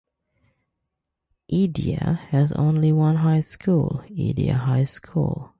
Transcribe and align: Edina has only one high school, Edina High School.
Edina 1.47 2.15
has 2.31 2.51
only 2.53 2.91
one 2.91 3.17
high 3.17 3.41
school, 3.41 4.01
Edina 4.09 4.57
High 4.57 4.85
School. 4.85 5.49